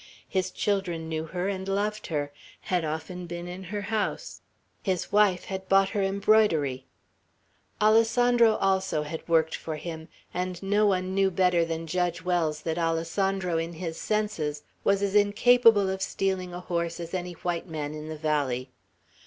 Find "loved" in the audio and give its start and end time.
1.67-2.07